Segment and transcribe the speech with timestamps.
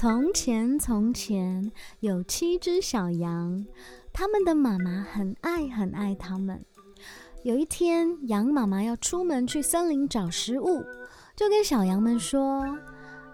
[0.00, 3.66] 从前，从前有七只小羊，
[4.14, 6.64] 它们的妈妈很爱很爱它们。
[7.42, 10.82] 有一天，羊妈妈要出门去森林找食物，
[11.36, 12.78] 就跟小羊们说：“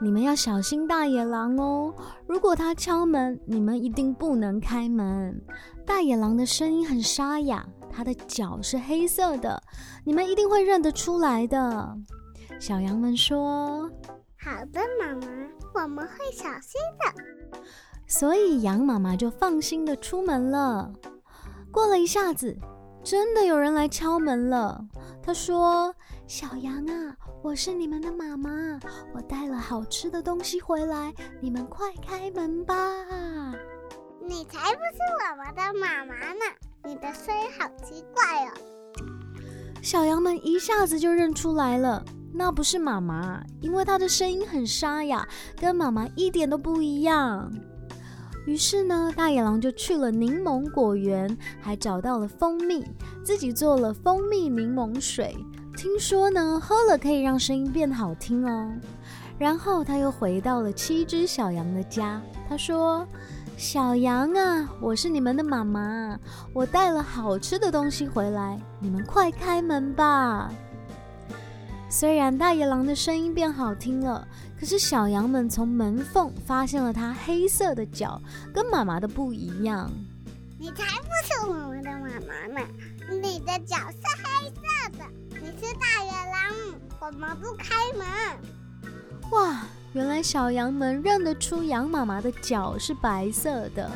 [0.00, 1.94] 你们要小心大野狼哦！
[2.26, 5.38] 如果他敲门，你们一定不能开门。
[5.84, 9.62] 大野狼的声音很沙哑，它的脚是黑色的，
[10.02, 11.94] 你们一定会认得出来的。”
[12.58, 13.90] 小羊们说。
[14.44, 15.26] 好的，妈妈，
[15.72, 17.58] 我们会小心的。
[18.06, 20.92] 所以羊妈妈就放心的出门了。
[21.72, 22.54] 过了一下子，
[23.02, 24.84] 真的有人来敲门了。
[25.22, 25.94] 他说
[26.28, 28.78] ：“小羊啊，我是你们的妈妈，
[29.14, 32.74] 我带了好吃的东西回来，你们快开门吧。”
[34.20, 36.44] 你才不是我们的妈妈呢！
[36.84, 38.52] 你的声音好奇怪哦。
[39.82, 42.04] 小羊们一下子就认出来了。
[42.36, 47.48] 那不是妈妈，因为她的声音很沙哑，跟妈妈一点都不一样。
[48.44, 52.84] 于是呢，大野狼就去了柠檬果园，还找到了蜂蜜，
[53.22, 55.36] 自己做了蜂蜜柠檬水。
[55.76, 58.70] 听说呢，喝了可以让声音变好听哦。
[59.38, 63.06] 然后他又回到了七只小羊的家，他说
[63.56, 66.18] ：“小羊啊，我是你们的妈妈，
[66.52, 70.52] 我带了好吃的东西回来，你们快开门吧。”
[71.96, 74.26] 虽然大野狼的声音变好听了，
[74.58, 78.20] 可是小羊们从门缝发现了它黑色的脚，
[78.52, 79.88] 跟妈妈的不一样。
[80.58, 82.66] 你才不是我们的妈妈呢！
[83.22, 85.04] 你的脚是黑色的，
[85.40, 89.30] 你是大野狼，我们不开门。
[89.30, 93.88] 哇，原来小羊们认得出羊妈妈的脚是白色的，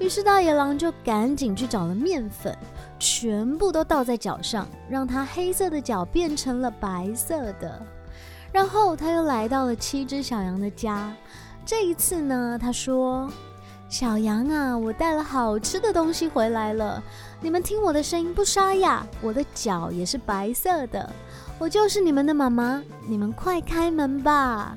[0.00, 2.56] 于是大野狼就赶紧去找了面粉。
[2.98, 7.80] 全部都倒在脚上，让它黑色的脚变成了白色的。
[8.52, 11.10] 然后他又来到了七只小羊的家。
[11.64, 13.30] 这一次呢，他说
[13.88, 17.02] ：“小羊啊，我带了好吃的东西回来了。
[17.40, 21.08] 你们听我的声音不沙哑，我的脚也是白色的。
[21.58, 24.76] 我就是你们的妈妈，你们快开门吧。”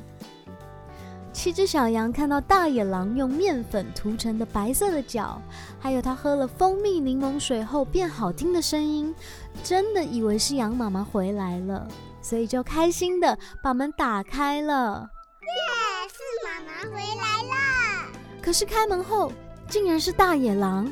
[1.43, 5.41] 七只小羊看到大野狼用面粉涂成的白色的脚，
[5.77, 9.13] 还有它喝了蜂蜜柠檬水后变好听的声音，
[9.61, 11.85] 真的以为是羊妈妈回来了，
[12.21, 15.09] 所以就开心的把门打开了。
[15.41, 18.07] 耶，是妈妈回来了！
[18.41, 19.29] 可是开门后，
[19.67, 20.89] 竟然是大野狼。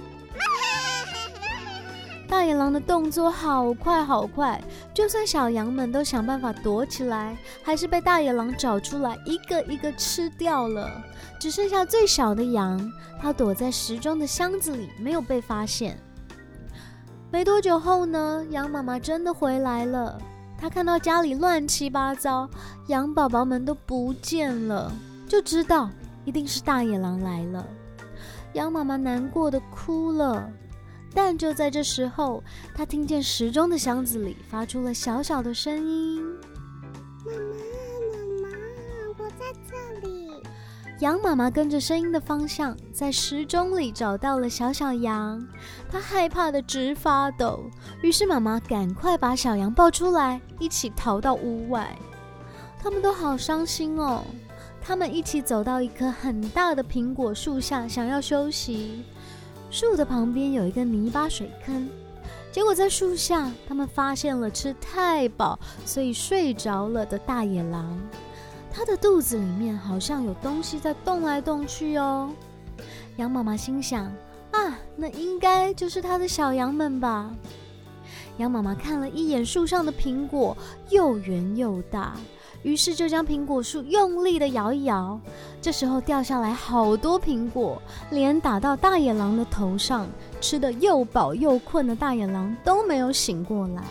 [2.28, 4.62] 大野狼的动作好快好快，
[4.94, 10.90] 就算小羊们都想办法躲起来，还是被大野狼找出来，一个一个吃掉了。
[11.40, 15.98] 只剩下最小的羊，它躲在时装的箱子里，没有被发现。
[17.32, 20.20] 没多久后呢，羊妈妈真的回来了。
[20.58, 22.48] 她看到家里乱七八糟，
[22.88, 24.92] 羊宝宝们都不见了，
[25.28, 25.90] 就知道
[26.26, 27.66] 一定是大野狼来了。
[28.54, 30.52] 羊妈妈难过的哭了。
[31.14, 36.24] 但就在这时候，他听见时钟的箱子里发出了小小的声音
[37.26, 37.58] ：“妈妈，
[38.42, 38.58] 妈妈，
[39.18, 40.32] 我在这里。”
[41.02, 45.46] 羊妈妈跟着声音的方向，在时钟里找到了小小羊，
[45.90, 47.70] 它害怕的直发抖。
[48.02, 51.94] 于是妈妈赶快把小羊抱出来，一起逃到屋外。
[52.80, 54.24] 他们都好伤心哦。
[54.80, 59.04] 他们一起走到一棵很大的苹果树下，想要休息。
[59.72, 61.90] 树的旁边有一个泥巴水坑，
[62.52, 67.98] 结果在树下，他们发现了吃太饱，所以睡着了的大野狼。
[68.70, 72.30] 它的肚子里面好像有东西在动来动去哦。
[73.16, 74.06] 羊妈妈心想：
[74.52, 77.32] 啊，那应该就是它的小羊们吧。
[78.38, 80.56] 羊妈妈看了一眼树上的苹果，
[80.90, 82.16] 又圆又大。
[82.64, 85.20] 于是就将苹果树用力的摇一摇，
[85.60, 87.82] 这时候掉下来好多苹果，
[88.12, 90.08] 连打到大野狼的头上。
[90.40, 93.84] 吃的又饱又困的大野狼都没有醒过来。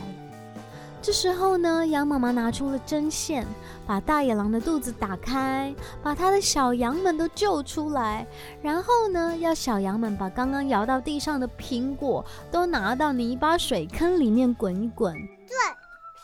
[1.03, 3.47] 这时候呢，羊妈妈拿出了针线，
[3.87, 8.27] 把大野狼的肚子打开，把它的小羊们都救出来。
[8.63, 15.15] 然后呢，要小羊们把刚刚摇到地上的苹果都拿到泥巴水坑里面滚一滚。
[15.15, 15.57] 对。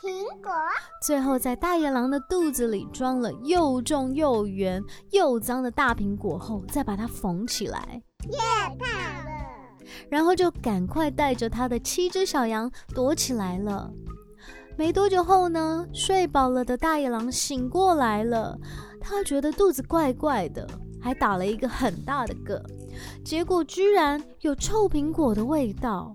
[0.02, 0.52] 苹果，
[1.02, 4.80] 最后在大野狼的肚子里装了又重又圆
[5.10, 8.00] 又脏的大苹果后，再把它缝起来。
[8.30, 8.38] 耶，
[8.78, 9.86] 太了！
[10.08, 13.90] 然后就赶快带着他的七只小羊躲起来了。
[14.78, 18.58] 没多久后呢，睡饱了的大野狼醒过来了，
[19.00, 20.68] 他觉得肚子怪怪的，
[21.00, 22.60] 还打了一个很大的嗝，
[23.24, 26.14] 结果居然有臭苹果的味道。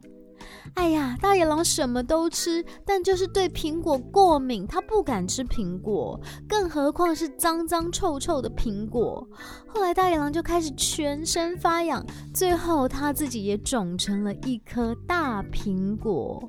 [0.76, 6.18] 哎呀，大野狼什么都吃，但就是对苹果过敏，他不敢吃苹果，
[6.48, 9.28] 更何况是脏脏臭臭的苹果。
[9.68, 16.48] 后来大野狼就开始全身发痒，最后他自己也肿成了一颗大苹果。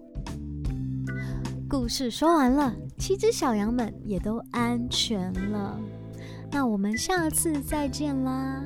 [1.73, 5.81] 故事说完了，七只小羊们也都安全了。
[6.51, 8.63] 那我们下次再见啦！